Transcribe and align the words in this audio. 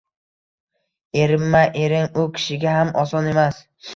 Erimma, 1.25 1.61
erim… 1.87 2.09
U 2.23 2.25
kishiga 2.39 2.75
ham 2.79 2.93
oson 3.05 3.29
emas 3.37 3.63